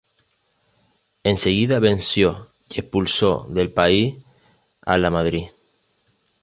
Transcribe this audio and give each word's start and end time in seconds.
Enseguida 1.23 1.77
venció 1.77 2.47
y 2.71 2.79
expulsó 2.79 3.45
del 3.51 3.71
país 3.71 4.15
a 4.81 4.97
Lamadrid. 4.97 5.51